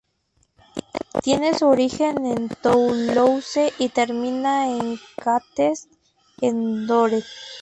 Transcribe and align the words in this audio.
Tiene 1.21 1.53
su 1.53 1.67
origen 1.67 2.25
en 2.25 2.49
Toulouse 2.49 3.71
y 3.77 3.89
termina 3.89 4.75
en 4.75 4.99
Castets-en-Dorthe. 5.15 7.23